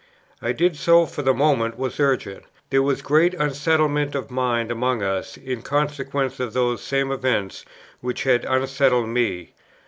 [0.41, 5.03] I did so, for the moment was urgent; there was great unsettlement of mind among
[5.03, 7.65] us, in consequence of those same events
[7.99, 9.53] which had unsettled me.